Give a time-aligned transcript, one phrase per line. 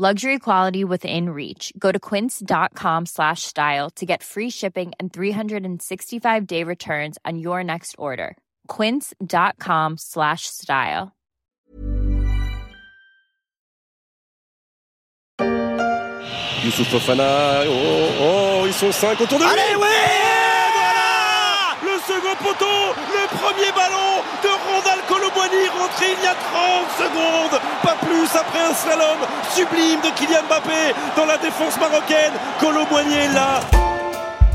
[0.00, 1.74] Luxury quality within reach.
[1.78, 7.96] Go to quince.com slash style to get free shipping and 365-day returns on your next
[7.98, 8.38] order.
[8.66, 11.12] quince.com slash style.
[16.62, 19.50] Youssouf Fofana, oh, oh, oh, ils sont cinq autour de lui.
[19.50, 20.39] Allez, ouais Voilà Le second
[22.42, 28.60] le premier ballon de Rondal Colomboigny rentré il y a 30 secondes, pas plus après
[28.60, 29.18] un slalom
[29.54, 32.32] sublime de Kylian Mbappé dans la défense marocaine.
[32.58, 33.60] Colomboigny est là.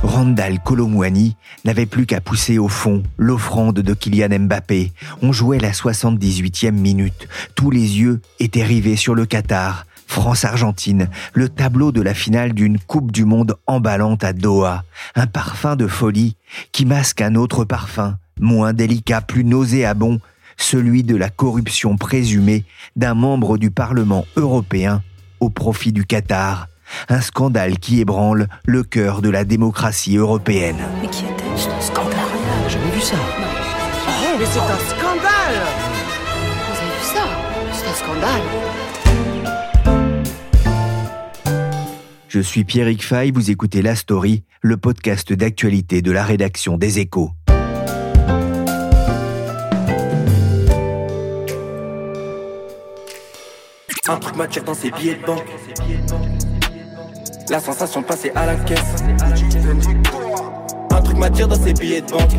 [0.03, 4.91] Randall Colomwani n'avait plus qu'à pousser au fond l'offrande de Kylian Mbappé.
[5.21, 7.27] On jouait la 78e minute.
[7.55, 9.85] Tous les yeux étaient rivés sur le Qatar.
[10.07, 14.83] France-Argentine, le tableau de la finale d'une Coupe du Monde emballante à Doha.
[15.15, 16.35] Un parfum de folie
[16.71, 20.19] qui masque un autre parfum, moins délicat, plus nauséabond,
[20.57, 25.01] celui de la corruption présumée d'un membre du Parlement européen
[25.39, 26.67] au profit du Qatar.
[27.09, 30.77] Un scandale qui ébranle le cœur de la démocratie européenne.
[31.01, 32.19] Mais qui était C'est un scandale.
[32.67, 33.15] J'ai jamais vu ça.
[33.17, 35.61] Oh, mais c'est un scandale
[36.69, 37.23] Vous avez vu ça?
[37.73, 38.84] C'est un scandale.
[42.35, 46.99] Je suis Pierrick Fay, vous écoutez La Story, le podcast d'actualité de la rédaction des
[46.99, 47.31] Échos.
[54.09, 55.45] Un truc m'attire dans ses billets de banque.
[57.49, 59.05] La sensation de passer à la caisse.
[60.91, 62.31] Un truc m'attire dans ses billets de banque.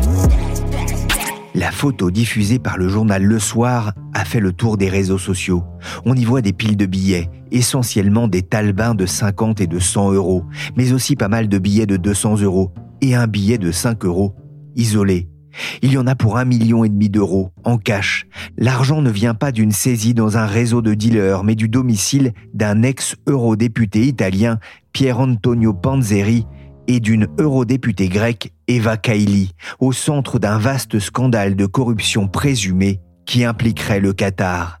[1.55, 5.63] La photo diffusée par le journal Le Soir a fait le tour des réseaux sociaux.
[6.05, 10.13] On y voit des piles de billets, essentiellement des talbins de 50 et de 100
[10.13, 10.43] euros,
[10.75, 12.71] mais aussi pas mal de billets de 200 euros
[13.01, 14.35] et un billet de 5 euros,
[14.75, 15.29] isolé.
[15.81, 18.27] Il y en a pour un million et demi d'euros, en cash.
[18.57, 22.83] L'argent ne vient pas d'une saisie dans un réseau de dealers, mais du domicile d'un
[22.83, 24.59] ex-eurodéputé italien,
[24.93, 26.45] Pier Antonio Panzeri,
[26.87, 33.43] et d'une eurodéputée grecque, Eva Kaili, au centre d'un vaste scandale de corruption présumée qui
[33.43, 34.79] impliquerait le Qatar.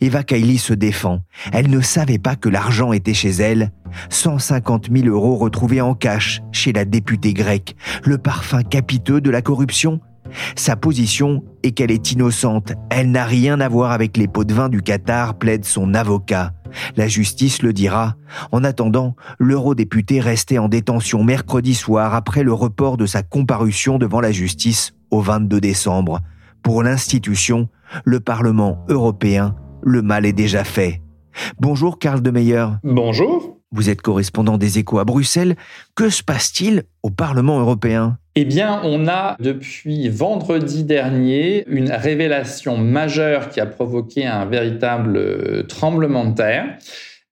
[0.00, 1.20] Eva Kaili se défend.
[1.52, 3.72] Elle ne savait pas que l'argent était chez elle.
[4.10, 7.76] 150 000 euros retrouvés en cash chez la députée grecque.
[8.04, 10.00] Le parfum capiteux de la corruption
[10.56, 14.54] sa position est qu'elle est innocente, elle n'a rien à voir avec les pots de
[14.54, 16.52] vin du Qatar, plaide son avocat.
[16.96, 18.16] La justice le dira.
[18.52, 24.20] En attendant, l'eurodéputé restait en détention mercredi soir après le report de sa comparution devant
[24.20, 26.20] la justice au 22 décembre.
[26.62, 27.68] Pour l'institution,
[28.04, 29.54] le Parlement européen,
[29.86, 31.00] le mal est déjà fait.
[31.60, 32.66] Bonjour Karl de Meyer.
[32.82, 33.56] Bonjour.
[33.70, 35.54] Vous êtes correspondant des échos à Bruxelles.
[35.94, 38.18] Que se passe-t-il au Parlement européen?
[38.34, 45.16] Eh bien, on a depuis vendredi dernier une révélation majeure qui a provoqué un véritable
[45.16, 46.78] euh, tremblement de terre.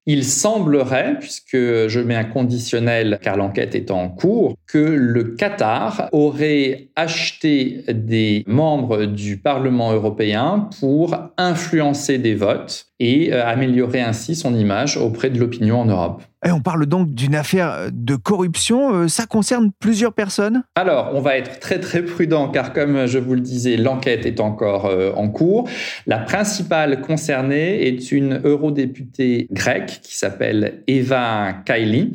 [0.06, 6.08] Il semblerait, puisque je mets un conditionnel car l'enquête est en cours, que le Qatar
[6.12, 14.36] aurait acheté des membres du Parlement européen pour influencer des votes et euh, améliorer ainsi
[14.36, 16.22] son image auprès de l'opinion en Europe.
[16.46, 18.94] Et on parle donc d'une affaire de corruption.
[18.94, 20.62] Euh, ça concerne plusieurs personnes?
[20.76, 24.40] Alors, on va être très très prudent car comme je vous le disais, l'enquête est
[24.40, 25.68] encore euh, en cours.
[26.06, 32.12] La principale concernée est une eurodéputée grecque qui s'appelle Eva Kaili.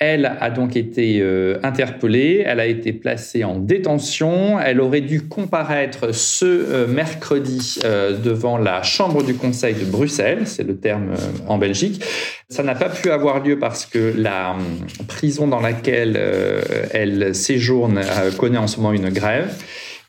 [0.00, 1.20] Elle a donc été
[1.64, 8.84] interpellée, elle a été placée en détention, elle aurait dû comparaître ce mercredi devant la
[8.84, 11.16] Chambre du Conseil de Bruxelles c'est le terme euh,
[11.46, 12.02] en Belgique.
[12.48, 14.60] Ça n'a pas pu avoir lieu parce que la hum,
[15.06, 19.54] prison dans laquelle euh, elle séjourne euh, connaît en ce moment une grève.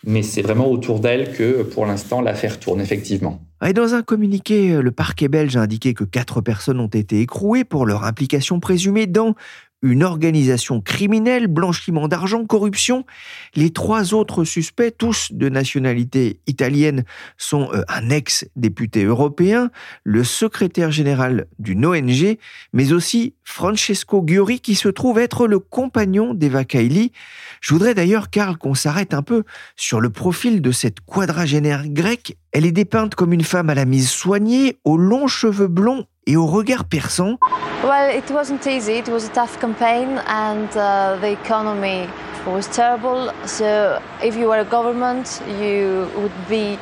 [0.06, 3.42] Mais c'est vraiment autour d'elle que, pour l'instant, l'affaire tourne, effectivement.
[3.68, 7.66] Et dans un communiqué, le parquet belge a indiqué que quatre personnes ont été écrouées
[7.66, 9.36] pour leur implication présumée dans
[9.82, 13.06] une organisation criminelle, blanchiment d'argent, corruption.
[13.56, 17.04] Les trois autres suspects, tous de nationalité italienne,
[17.38, 19.72] sont euh, un ex-député européen,
[20.04, 22.38] le secrétaire général d'une ONG,
[22.74, 27.12] mais aussi Francesco Giori, qui se trouve être le compagnon d'Eva Kaili.
[27.62, 29.44] Je voudrais d'ailleurs, Karl, qu'on s'arrête un peu
[29.76, 32.38] sur le profil de cette quadragénaire grecque.
[32.52, 36.38] Elle est dépeinte comme une femme à la mise soignée, aux longs cheveux blonds et
[36.38, 37.40] au regard perçant.
[37.84, 39.00] Well, it wasn't easy.
[39.00, 42.08] It was a tough campaign and uh, the economy
[42.58, 43.32] it's terrible.
[43.46, 46.78] So if you were a government, you would be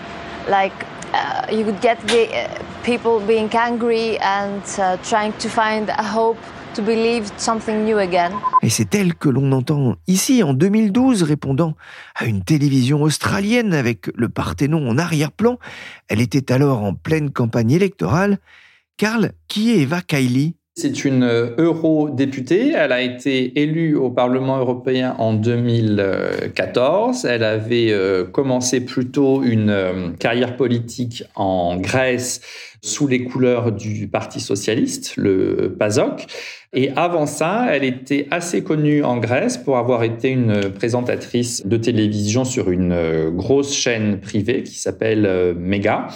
[0.50, 0.74] like
[1.14, 2.48] uh, you could get the, uh,
[2.84, 6.38] people being angry and uh, trying to find a hope
[6.74, 8.32] to believe something new again.
[8.62, 11.76] Et c'est elle que l'on entend ici en 2012 répondant
[12.16, 15.58] à une télévision australienne avec le Parthénon en arrière-plan.
[16.08, 18.40] Elle était alors en pleine campagne électorale.
[18.98, 20.56] Karl, qui est Eva Kaili?
[20.76, 22.72] C'est une euh, eurodéputée.
[22.76, 27.26] Elle a été élue au Parlement européen en 2014.
[27.26, 32.42] Elle avait euh, commencé plutôt une euh, carrière politique en Grèce
[32.82, 36.26] sous les couleurs du Parti socialiste, le PASOK.
[36.74, 41.78] Et avant ça, elle était assez connue en Grèce pour avoir été une présentatrice de
[41.78, 46.08] télévision sur une grosse chaîne privée qui s'appelle Mega.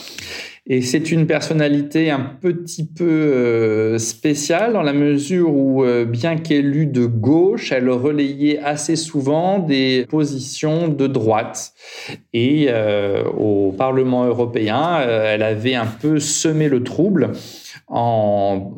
[0.68, 6.38] Et c'est une personnalité un petit peu euh, spéciale dans la mesure où, euh, bien
[6.38, 11.74] qu'élue de gauche, elle relayait assez souvent des positions de droite.
[12.34, 17.32] Et euh, au Parlement européen, elle avait un peu semé le trouble
[17.88, 18.72] en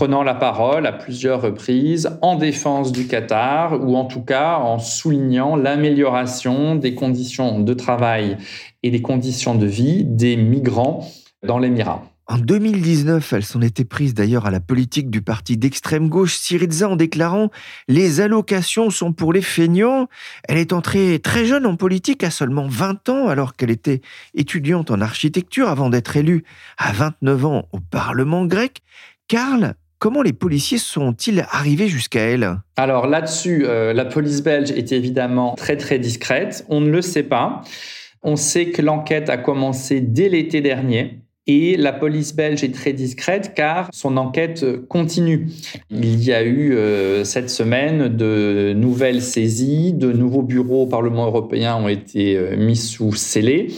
[0.00, 4.78] prenant la parole à plusieurs reprises en défense du Qatar ou en tout cas en
[4.78, 8.38] soulignant l'amélioration des conditions de travail
[8.82, 11.06] et des conditions de vie des migrants
[11.46, 12.02] dans l'Émirat.
[12.28, 16.88] En 2019, elle s'en était prise d'ailleurs à la politique du parti d'extrême gauche Syriza
[16.88, 17.50] en déclarant
[17.86, 20.08] Les allocations sont pour les feignants.
[20.48, 24.00] Elle est entrée très jeune en politique à seulement 20 ans alors qu'elle était
[24.32, 26.44] étudiante en architecture avant d'être élue
[26.78, 28.80] à 29 ans au Parlement grec.
[29.30, 32.58] Karl, comment les policiers sont-ils arrivés jusqu'à elle?
[32.76, 36.64] Alors là-dessus, euh, la police belge est évidemment très très discrète.
[36.68, 37.60] On ne le sait pas.
[38.22, 41.20] On sait que l'enquête a commencé dès l'été dernier.
[41.46, 45.48] Et la police belge est très discrète car son enquête continue.
[45.90, 51.26] Il y a eu euh, cette semaine de nouvelles saisies, de nouveaux bureaux au Parlement
[51.26, 53.68] européen ont été euh, mis sous scellé.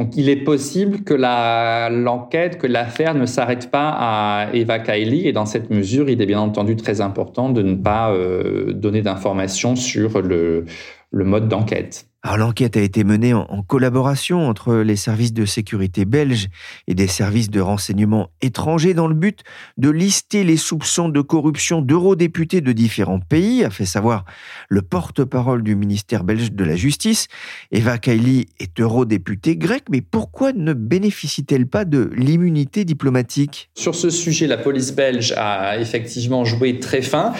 [0.00, 5.32] Donc il est possible que l'enquête, que l'affaire ne s'arrête pas à Eva Kaili et
[5.32, 9.76] dans cette mesure, il est bien entendu très important de ne pas euh, donner d'informations
[9.76, 10.64] sur le
[11.12, 12.09] mode d'enquête.
[12.22, 16.48] L'enquête a été menée en, collaboration entre les services de sécurité belges
[16.86, 19.40] et des services de renseignement étrangers dans le but
[19.78, 24.26] de lister les soupçons de corruption d'eurodéputés de différents pays, a fait savoir
[24.68, 27.28] le porte-parole du ministère belge de la Justice.
[27.72, 33.70] Eva Kaili est eurodéputée grecque, mais pourquoi ne bénéficie-t-elle pas de l'immunité diplomatique?
[33.74, 37.32] Sur ce sujet, la police belge a effectivement joué très fin.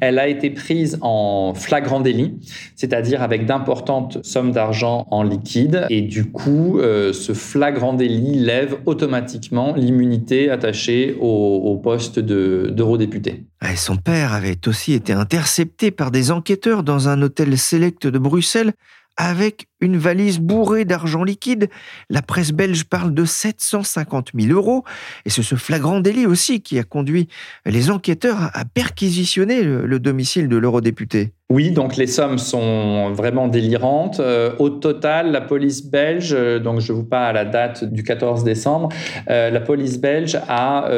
[0.00, 2.38] Elle a été prise en flagrant délit,
[2.76, 8.76] c'est-à-dire avec d'importantes somme d'argent en liquide et du coup, euh, ce flagrant délit lève
[8.86, 13.44] automatiquement l'immunité attachée au, poste d'eurodéputé.
[13.76, 18.72] son père avait aussi été intercepté par des enquêteurs dans un hôtel select de Bruxelles
[19.18, 21.68] avec une valise bourrée d'argent liquide.
[22.08, 24.84] La presse belge parle de 750 000 euros.
[25.26, 27.28] Et c'est ce flagrant délit aussi qui a conduit
[27.66, 31.32] les enquêteurs à perquisitionner le, domicile de l'eurodéputé.
[31.50, 34.20] Oui, donc les sommes sont vraiment délirantes.
[34.20, 38.04] Euh, au total, la police belge, euh, donc je vous parle à la date du
[38.04, 38.90] 14 décembre,
[39.28, 40.88] euh, la police belge a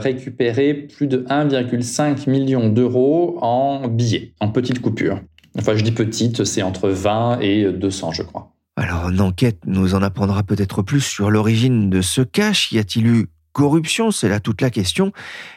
[0.00, 5.20] récupéré plus de 1,5 million d'euros en billets, en petites coupures.
[5.58, 8.52] Enfin, je dis petite, c'est entre 20 et 200, je crois.
[8.76, 12.72] Alors, une enquête nous en apprendra peut-être plus sur l'origine de ce cash.
[12.72, 14.10] Y a-t-il eu corruption?
[14.10, 15.12] C'est là toute la question.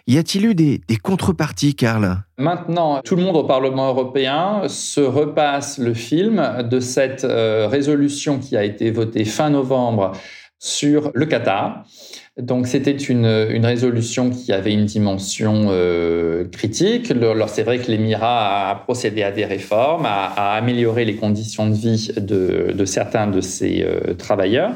[0.08, 2.24] Y a-t-il eu des, contreparties, Karl?
[2.38, 8.40] Maintenant, tout le monde au Parlement européen se repasse le film de cette euh, résolution
[8.40, 10.12] qui a été votée fin novembre
[10.60, 11.86] sur le Qatar.
[12.42, 17.14] Donc c'était une, une, résolution qui avait une dimension euh, critique.
[17.48, 21.76] C'est vrai que l'Émirat a procédé à des réformes, a, a, amélioré les conditions de
[21.76, 24.72] vie de, de certains de ses euh, travailleurs,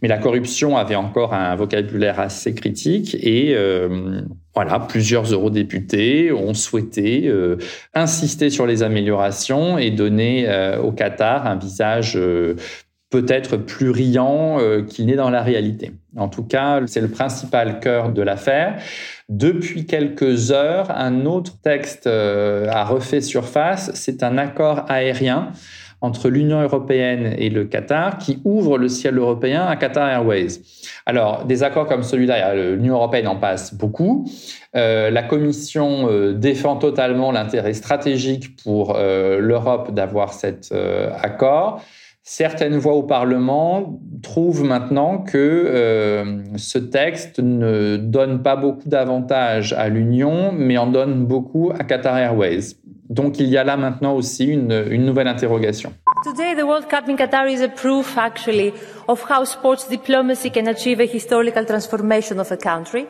[0.00, 4.22] mais la corruption avait encore un vocabulaire assez critique et euh,
[4.54, 7.58] voilà, plusieurs eurodéputés ont souhaité euh,
[7.92, 10.48] insister sur les améliorations et donner
[10.82, 12.18] au Qatar un visage
[13.12, 15.92] peut-être plus riant euh, qu'il n'est dans la réalité.
[16.16, 18.82] En tout cas, c'est le principal cœur de l'affaire.
[19.28, 23.90] Depuis quelques heures, un autre texte euh, a refait surface.
[23.94, 25.52] C'est un accord aérien
[26.00, 30.62] entre l'Union européenne et le Qatar qui ouvre le ciel européen à Qatar Airways.
[31.06, 34.26] Alors, des accords comme celui-là, l'Union européenne en passe beaucoup.
[34.74, 40.74] Euh, la Commission défend totalement l'intérêt stratégique pour l'Europe d'avoir cet
[41.20, 41.82] accord.
[42.24, 49.72] Certaines voix au Parlement trouvent maintenant que euh, ce texte ne donne pas beaucoup d'avantages
[49.72, 52.76] à l'Union, mais en donne beaucoup à Qatar Airways.
[53.10, 55.92] Donc il y a là maintenant aussi une, une nouvelle interrogation.
[56.22, 58.72] Today, the World Cup in Qatar is a proof, actually,
[59.08, 63.08] of how sports diplomacy can achieve a historical transformation of a country,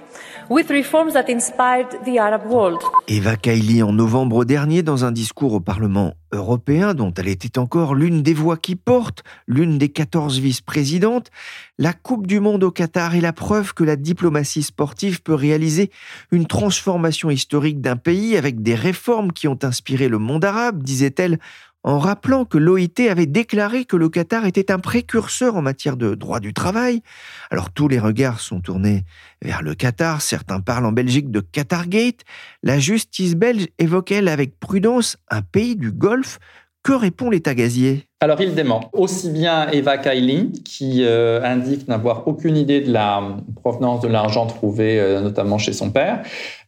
[0.48, 2.82] with reforms that inspired the Arab world.
[3.08, 7.94] Eva Kaili en novembre dernier dans un discours au Parlement européen dont elle était encore
[7.94, 11.30] l'une des voix qui portent, l'une des 14 vice-présidentes,
[11.78, 15.90] la Coupe du Monde au Qatar est la preuve que la diplomatie sportive peut réaliser
[16.30, 21.38] une transformation historique d'un pays avec des réformes qui ont inspiré le monde arabe, disait-elle
[21.84, 26.14] en rappelant que l'OIT avait déclaré que le Qatar était un précurseur en matière de
[26.14, 27.02] droit du travail.
[27.50, 29.04] Alors tous les regards sont tournés
[29.40, 32.20] vers le Qatar, certains parlent en Belgique de Qatargate,
[32.62, 36.38] la justice belge évoque elle avec prudence un pays du Golfe.
[36.84, 38.08] Que répond l'État gazier?
[38.18, 43.36] Alors il dément aussi bien Eva Kaili qui euh, indique n'avoir aucune idée de la
[43.54, 46.24] provenance de l'argent trouvé euh, notamment chez son père,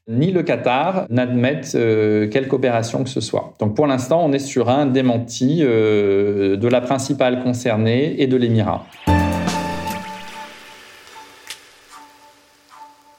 [0.06, 3.54] ni le Qatar n'admettent euh, quelque opération que ce soit.
[3.58, 8.36] Donc pour l'instant, on est sur un démenti euh, de la principale concernée et de
[8.36, 8.86] l'Émirat.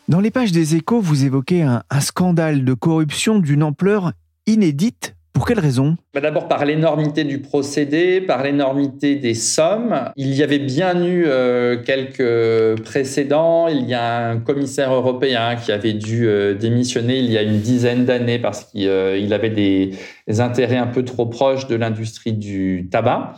[0.07, 4.11] Dans les pages des échos, vous évoquez un scandale de corruption d'une ampleur
[4.45, 5.97] inédite pour quelle raison?
[6.13, 10.09] Bah, D'abord par l'énormité du procédé, par l'énormité des sommes.
[10.15, 13.67] Il y avait bien eu euh, quelques précédents.
[13.67, 17.59] Il y a un commissaire européen qui avait dû euh, démissionner il y a une
[17.59, 19.91] dizaine d'années parce qu'il euh, avait des,
[20.39, 23.33] intérêts un peu trop proches de l'industrie du tabac.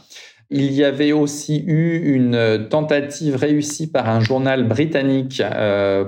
[0.52, 5.44] Il y avait aussi eu une tentative réussie par un journal britannique,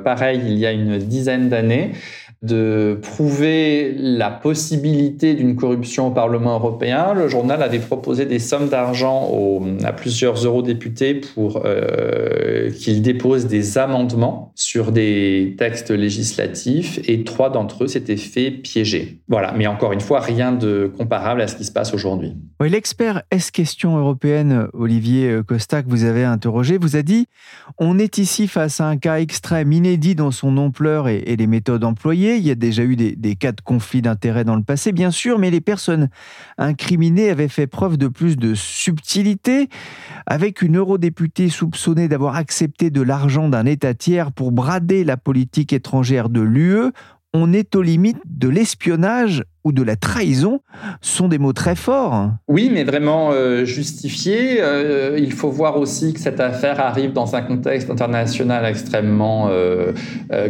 [0.05, 1.91] pareil, il y a une dizaine d'années,
[2.41, 8.69] de prouver la possibilité d'une corruption au Parlement européen, le journal avait proposé des sommes
[8.69, 9.29] d'argent
[9.83, 17.49] à plusieurs eurodéputés pour euh, qu'ils déposent des amendements sur des textes législatifs et trois
[17.49, 19.19] d'entre eux s'étaient fait piéger.
[19.27, 22.37] Voilà, mais encore une fois, rien de comparable à ce qui se passe aujourd'hui.
[22.61, 27.27] Oui, L'expert S-Question européenne, Olivier Costa, que vous avez interrogé, vous a dit
[27.77, 31.83] On est ici face à un cas extrême, inédit dans son ampleur et les méthodes
[31.83, 35.11] employées il y a déjà eu des, cas de conflit d'intérêts dans le passé, bien
[35.11, 36.09] sûr, mais les personnes
[36.57, 39.69] incriminées avaient fait preuve de plus de subtilité,
[40.25, 45.73] avec une eurodéputée soupçonnée d'avoir accepté de l'argent d'un État tiers pour brader la politique
[45.73, 46.91] étrangère de l'UE
[47.33, 50.61] on est aux limites de l'espionnage ou de la trahison
[51.01, 52.31] sont des mots très forts.
[52.47, 54.61] Oui, mais vraiment euh, justifiés.
[54.61, 59.91] Euh, il faut voir aussi que cette affaire arrive dans un contexte international extrêmement euh,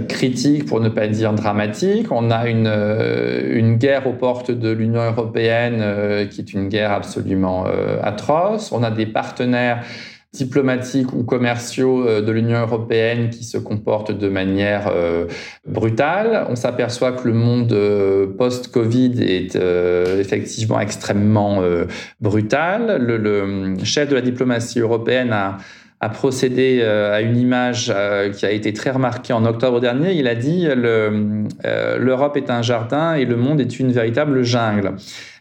[0.08, 2.12] critique, pour ne pas dire dramatique.
[2.12, 7.66] On a une, une guerre aux portes de l'Union européenne qui est une guerre absolument
[8.04, 8.72] atroce.
[8.72, 9.84] On a des partenaires
[10.34, 15.26] diplomatiques ou commerciaux euh, de l'Union européenne qui se comportent de manière euh,
[15.68, 16.46] brutale.
[16.50, 19.56] On s'aperçoit que le monde euh, post-Covid est
[20.20, 21.62] effectivement extrêmement
[22.20, 22.98] brutal.
[23.02, 27.94] Le, chef de la diplomatie européenne a procédé à une image
[28.36, 30.14] qui a été très remarquée en octobre dernier.
[30.14, 34.94] Il a dit l'Europe est un jardin et le monde est une véritable jungle.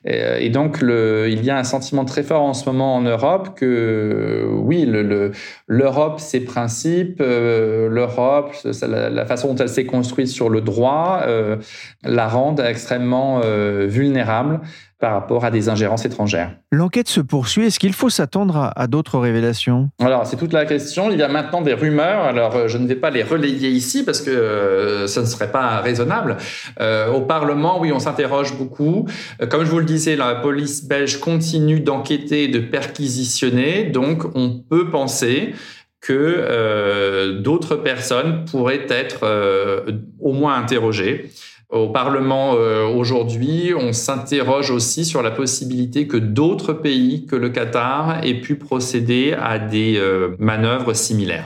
[0.07, 3.03] Euh, et, donc, le, il y a un sentiment très fort en ce moment en
[3.03, 8.53] Europe que, oui, l'Europe, le, ses principes, euh, l'Europe,
[8.83, 11.57] la, façon dont elle s'est construite sur le droit, euh,
[12.05, 13.41] la rendent extrêmement
[13.87, 14.61] vulnérable
[14.99, 16.51] par rapport à des ingérences étrangères.
[16.73, 17.67] L'enquête se poursuit.
[17.67, 19.91] Est-ce qu'il faut s'attendre à, d'autres révélations?
[20.01, 21.11] Alors, c'est toute la question.
[21.11, 22.25] Il y a maintenant des rumeurs.
[22.25, 25.53] Alors, euh, je ne vais pas les relayer ici parce que euh, ce ne serait
[25.53, 26.37] pas raisonnable.
[26.81, 29.07] Euh, au Parlement, oui, on s'interroge beaucoup.
[29.49, 33.85] comme je vous le disais, la police belge continue d'enquêter et de perquisitionner.
[33.85, 35.55] Donc, on peut penser
[36.01, 39.27] que d'autres personnes pourraient être
[40.21, 41.31] au moins interrogées.
[41.71, 47.51] Au Parlement euh, aujourd'hui, on s'interroge aussi sur la possibilité que d'autres pays que le
[47.51, 51.45] Qatar aient pu procéder à des euh, manœuvres similaires.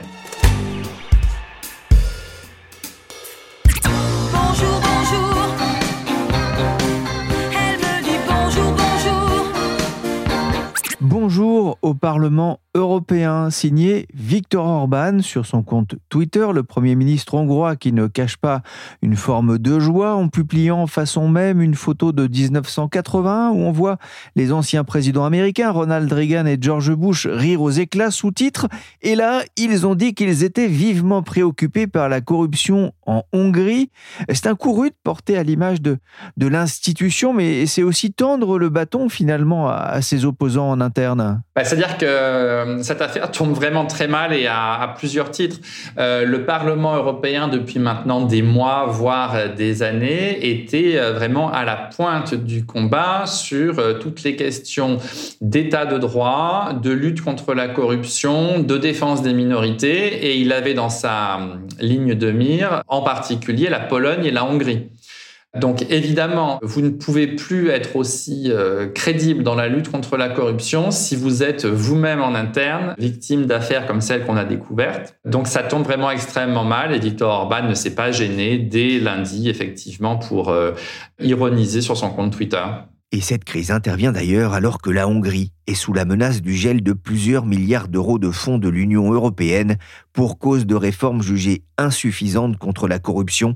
[11.83, 17.91] Au Parlement européen signé Viktor Orban sur son compte Twitter, le Premier ministre hongrois qui
[17.91, 18.63] ne cache pas
[19.01, 23.97] une forme de joie en publiant façon même une photo de 1980 où on voit
[24.35, 28.67] les anciens présidents américains Ronald Reagan et George Bush rire aux éclats sous-titres
[29.01, 33.91] et là ils ont dit qu'ils étaient vivement préoccupés par la corruption en Hongrie.
[34.29, 35.99] C'est un coup rude porté à l'image de,
[36.37, 41.43] de l'institution mais c'est aussi tendre le bâton finalement à, ses opposants en interne.
[41.55, 45.57] Bah, c'est-à-dire que euh, cette affaire tombe vraiment très mal et à, plusieurs titres.
[45.97, 51.75] Euh, le Parlement européen, depuis maintenant des mois, voire des années, était vraiment à la
[51.75, 54.97] pointe du combat sur toutes les questions
[55.41, 60.75] d'état de droit, de lutte contre la corruption, de défense des minorités, et il avait
[60.75, 61.39] dans sa
[61.79, 64.89] ligne de mire en particulier la Pologne et la Hongrie.
[65.59, 70.29] Donc évidemment, vous ne pouvez plus être aussi euh, crédible dans la lutte contre la
[70.29, 75.15] corruption si vous êtes vous-même en interne victime d'affaires comme celles qu'on a découvertes.
[75.25, 79.47] Donc ça tombe vraiment extrêmement mal et Victor Orban ne s'est pas gêné dès lundi
[79.47, 80.71] effectivement pour euh,
[81.19, 82.63] ironiser sur son compte Twitter.
[83.11, 86.81] Et cette crise intervient d'ailleurs alors que la Hongrie est sous la menace du gel
[86.81, 89.77] de plusieurs milliards d'euros de fonds de l'Union européenne
[90.13, 93.55] pour cause de réformes jugées insuffisantes contre la corruption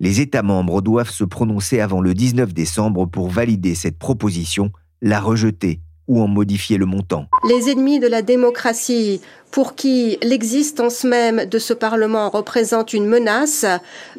[0.00, 4.70] les États membres doivent se prononcer avant le 19 décembre pour valider cette proposition,
[5.02, 7.26] la rejeter ou en modifier le montant.
[7.48, 13.66] Les ennemis de la démocratie, pour qui l'existence même de ce Parlement représente une menace,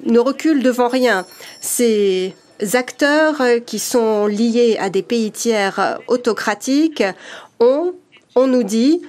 [0.05, 1.25] ne reculent devant rien.
[1.61, 2.35] Ces
[2.73, 7.03] acteurs qui sont liés à des pays tiers autocratiques
[7.59, 7.93] ont,
[8.35, 9.01] on nous dit,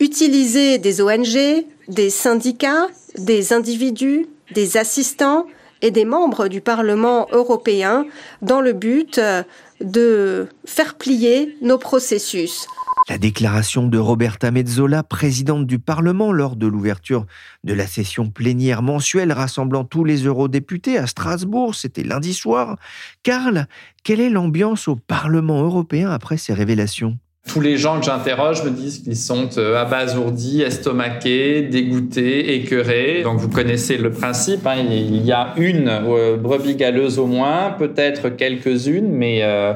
[0.00, 5.46] utilisé des ONG, des syndicats, des individus, des assistants,
[5.86, 8.06] et des membres du Parlement européen
[8.42, 9.44] dans le but euh,
[9.80, 12.66] de faire plier nos processus.
[13.08, 17.24] La déclaration de Roberta Mezzola, présidente du Parlement, lors de l'ouverture
[17.62, 22.78] de la session plénière mensuelle rassemblant tous les eurodéputés à Strasbourg, c'était lundi soir.
[23.22, 23.68] Karl,
[24.02, 27.16] quelle est l'ambiance au Parlement européen après ces révélations?
[27.46, 33.22] Tous les gens que j'interroge me disent qu'ils sont euh, abasourdis, estomaqués, dégoûtés, écœurés.
[33.22, 37.70] Donc vous connaissez le principe, hein, il y a une euh, brebis galeuse au moins,
[37.78, 39.74] peut-être quelques-unes, mais euh,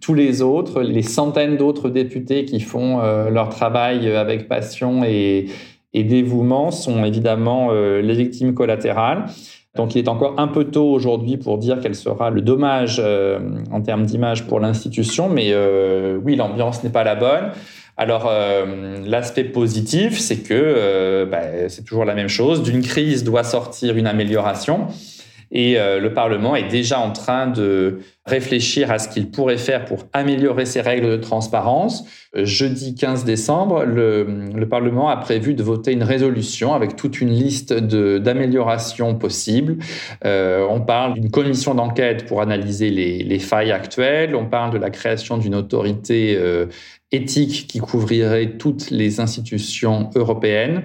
[0.00, 3.00] tous les autres, les centaines d'autres députés qui font
[3.30, 5.46] leur travail avec passion et,
[5.94, 9.26] et dévouement sont évidemment les victimes collatérales.
[9.74, 13.38] Donc il est encore un peu tôt aujourd'hui pour dire quel sera le dommage euh,
[13.70, 17.52] en termes d'image pour l'institution, mais euh, oui, l'ambiance n'est pas la bonne.
[17.96, 22.62] Alors euh, l'aspect positif, c'est que bah, c'est toujours la même chose.
[22.62, 24.88] D'une crise doit sortir une amélioration.
[25.54, 29.84] Et euh, le Parlement est déjà en train de réfléchir à ce qu'il pourrait faire
[29.84, 32.04] pour améliorer ses règles de transparence.
[32.34, 37.28] Euh, jeudi 15 décembre, le, Parlement a prévu de voter une résolution avec toute une
[37.28, 39.76] liste d'améliorations possibles.
[40.24, 44.34] Euh, on parle d'une commission d'enquête pour analyser les, failles actuelles.
[44.34, 46.38] On parle de la création d'une autorité
[47.10, 50.84] éthique qui couvrirait toutes les institutions européennes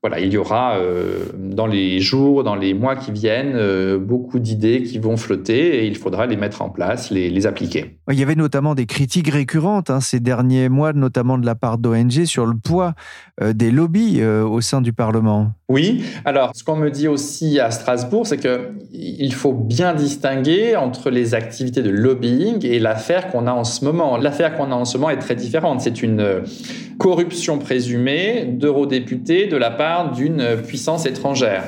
[0.00, 4.38] voilà, il y aura euh, dans les jours, dans les mois qui viennent, euh, beaucoup
[4.38, 7.98] d'idées qui vont flotter et il faudra les mettre en place, les, appliquer.
[8.08, 11.78] Il y avait notamment des critiques récurrentes hein, ces derniers mois, notamment de la part
[11.78, 12.94] d'ONG, sur le poids
[13.42, 15.50] euh, des lobbies au sein du Parlement.
[15.68, 21.10] Oui, alors ce qu'on me dit aussi à Strasbourg, c'est qu'il faut bien distinguer entre
[21.10, 24.16] les activités de lobbying et l'affaire qu'on a en ce moment.
[24.16, 25.80] L'affaire qu'on a en ce moment est très différente.
[25.80, 26.42] C'est une
[26.98, 31.64] corruption présumée d'eurodéputés de la part d'une puissance étrangère.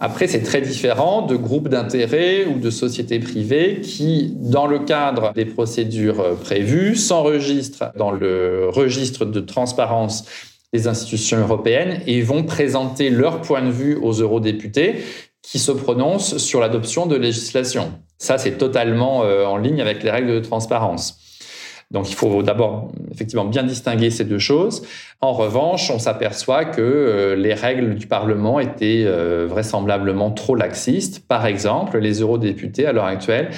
[0.00, 5.32] Après, c'est très différent de groupes d'intérêts ou de sociétés privées qui, dans le cadre
[5.34, 10.24] des procédures prévues, s'enregistrent dans le registre de transparence
[10.72, 14.96] des institutions européennes et vont présenter leur point de vue aux eurodéputés
[15.40, 17.92] qui se prononcent sur l'adoption de législation.
[18.18, 21.20] Ça, c'est totalement euh, en ligne avec les règles de transparence.
[21.94, 24.82] Donc il faut d'abord effectivement bien distinguer ces deux choses.
[25.20, 31.24] En revanche, on s'aperçoit que euh, les règles du Parlement étaient euh, vraisemblablement trop laxistes.
[31.26, 33.50] Par exemple, les eurodéputés à l'heure actuelle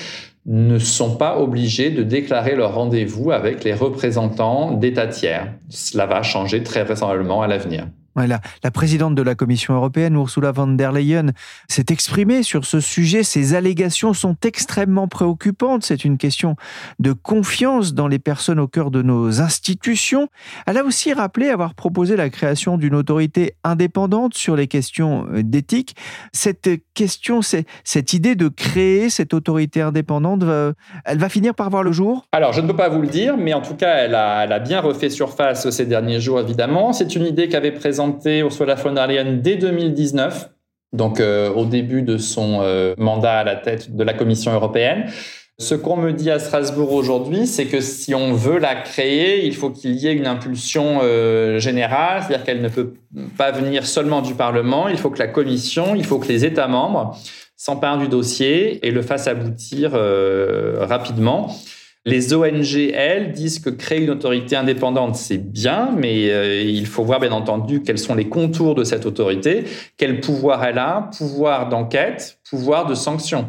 [0.44, 5.53] ne sont pas obligés de déclarer leur rendez-vous avec les représentants d'États tiers.
[5.70, 7.87] Cela va changer très vraisemblablement à l'avenir.
[8.16, 11.33] La, présidente de la Commission européenne, Ursula von der Leyen,
[11.68, 13.22] s'est exprimée sur ce sujet.
[13.22, 15.85] Ces allégations sont extrêmement préoccupantes.
[15.85, 16.57] C'est une question
[16.98, 20.29] de confiance dans les personnes au cœur de nos institutions.
[20.66, 25.42] Elle a aussi rappelé avoir proposé la création d'une autorité indépendante sur les questions euh,
[25.42, 25.94] d'éthique.
[26.33, 30.42] Cette question, cette idée de créer cette autorité indépendante,
[31.05, 32.26] elle va finir par voir le jour?
[32.33, 34.81] Alors, je ne peux pas vous le dire, mais en tout cas, elle a, bien
[34.81, 36.92] refait surface ces derniers jours, évidemment.
[36.92, 40.51] C'est une idée qu'avait présentée Ursula von der Leyen dès 2019,
[40.92, 45.07] donc euh, au début de son euh, mandat à la tête de la Commission européenne.
[45.59, 49.55] Ce qu'on me dit à Strasbourg aujourd'hui, c'est que si on veut la créer, il
[49.55, 52.92] faut qu'il y ait une impulsion euh, générale, c'est-à-dire qu'elle ne peut
[53.38, 56.69] pas venir seulement du Parlement, il faut que la Commission, il faut que les États
[56.69, 57.16] membres
[57.57, 59.92] s'emparent du dossier et le fassent aboutir
[60.79, 61.49] rapidement.
[62.09, 67.03] Les ONG, elles, disent que créer une autorité indépendante, c'est bien, mais euh, il faut
[67.03, 69.64] voir bien entendu quels sont les contours de cette autorité,
[69.97, 73.49] quel pouvoir elle a, pouvoir d'enquête, pouvoir de sanction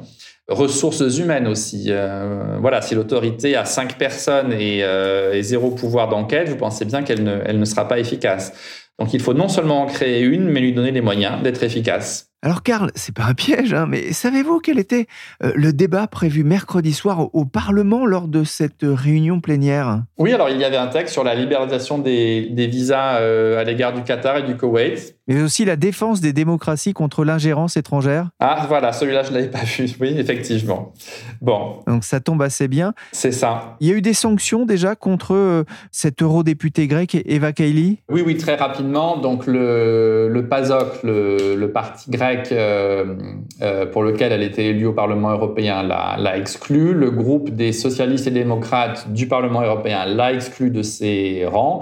[0.50, 1.88] ressources humaines aussi.
[1.90, 6.86] Euh, voilà, si l'autorité a cinq personnes et, euh, et zéro pouvoir d'enquête, vous pensez
[6.86, 8.54] bien qu'elle ne, elle ne sera pas efficace.
[9.00, 12.32] Donc il faut non seulement en créer une, mais lui donner les moyens d'être efficace.
[12.44, 15.08] Alors Karl, c'est pas un piège, hein, mais savez-vous quel était
[15.44, 20.04] euh, le débat prévu mercredi soir au, Parlement lors de cette réunion plénière?
[20.20, 23.94] Oui, alors il y avait un texte sur la libéralisation des, visas euh, à l'égard
[23.94, 25.16] du Qatar et du Koweït.
[25.28, 28.30] Mais aussi la défense des démocraties contre l'ingérence étrangère.
[28.40, 30.94] Ah voilà, celui-là je l'avais pas vu, oui, effectivement.
[31.42, 31.80] Bon.
[31.88, 32.94] Donc ça tombe assez bien.
[33.14, 33.78] C'est ça.
[33.80, 38.04] Il y a eu des sanctions déjà contre euh, cet eurodéputé grec Eva Kaili?
[38.10, 39.18] Oui, oui, très rapidement.
[39.18, 43.16] Donc le, le PASOK, le, le parti grec, euh,
[43.62, 46.94] euh, pour lequel elle était élue au Parlement européen l'a exclue.
[46.94, 51.82] Le groupe des socialistes et démocrates du Parlement européen l'a exclue de ses rangs.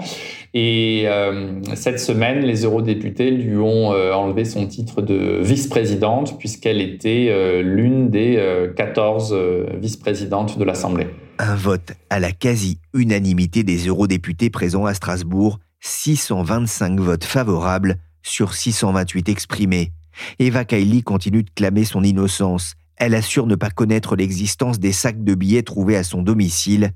[0.54, 7.62] Et euh, cette semaine, les eurodéputés lui ont enlevé son titre de vice-présidente puisqu'elle était
[7.62, 8.42] l'une des
[8.76, 9.36] 14
[9.78, 11.08] vice-présidentes de l'Assemblée.
[11.38, 19.28] Un vote à la quasi-unanimité des eurodéputés présents à Strasbourg, 625 votes favorables sur 628
[19.28, 19.92] exprimés.
[20.38, 22.74] Eva Kaili continue de clamer son innocence.
[22.96, 26.92] Elle assure ne pas connaître l'existence des sacs de billets trouvés à son domicile.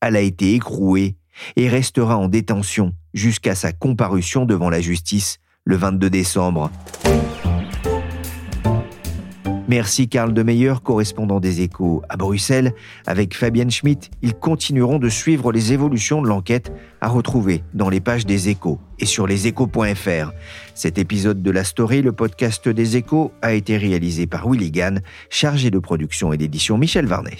[0.00, 1.16] Elle a été écrouée
[1.56, 6.70] et restera en détention jusqu'à sa comparution devant la justice le 22 décembre.
[9.68, 12.72] Merci Karl Demeyer, correspondant des échos à Bruxelles.
[13.06, 18.00] Avec Fabienne Schmitt, ils continueront de suivre les évolutions de l'enquête à retrouver dans les
[18.00, 20.32] pages des échos et sur leséchos.fr.
[20.74, 25.02] Cet épisode de la story, le podcast des échos, a été réalisé par Willy Gann,
[25.28, 27.36] chargé de production et d'édition Michel Varnet.